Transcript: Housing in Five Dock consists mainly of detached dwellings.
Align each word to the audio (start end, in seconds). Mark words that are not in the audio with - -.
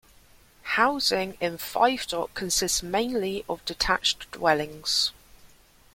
Housing 0.77 1.37
in 1.39 1.59
Five 1.59 2.07
Dock 2.07 2.33
consists 2.33 2.81
mainly 2.81 3.45
of 3.47 3.63
detached 3.65 4.31
dwellings. 4.31 5.11